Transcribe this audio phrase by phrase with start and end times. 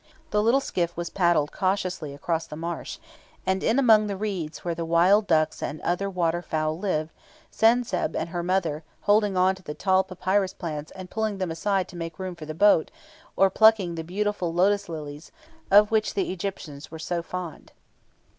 [0.31, 2.97] The little skiff was paddled cautiously across the marsh,
[3.45, 7.11] and in among the reeds where the wild ducks and other waterfowl lived,
[7.51, 11.51] Sen senb and her mother holding on to the tall papyrus plants and pulling them
[11.51, 12.89] aside to make room for the boat,
[13.35, 15.31] or plucking the beautiful lotus lilies,
[15.69, 17.71] of which the Egyptians were so fond.